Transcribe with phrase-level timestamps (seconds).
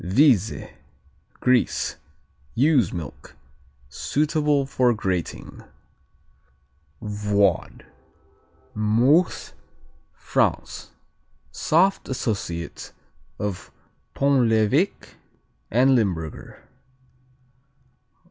[0.03, 0.63] Vize
[1.41, 1.97] Greece
[2.55, 3.35] Ewe's milk;
[3.87, 5.63] suitable for grating.
[7.03, 7.85] Void
[8.73, 9.53] Meuse,
[10.15, 10.89] France
[11.51, 12.93] Soft associate
[13.37, 13.71] of
[14.15, 15.17] Pont l'Evêque
[15.69, 16.67] and Limburger.